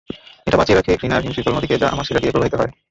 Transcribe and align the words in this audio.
এটা 0.47 0.57
বাঁচিয়ে 0.59 0.77
রাখে 0.77 0.99
ঘৃণার 0.99 1.23
হিমশীতল 1.23 1.53
নদীকে 1.55 1.75
যা 1.77 1.87
আমার 1.89 2.05
শিরা 2.07 2.21
দিয়ে 2.21 2.33
প্রবাহিত 2.33 2.55
হয়। 2.57 2.71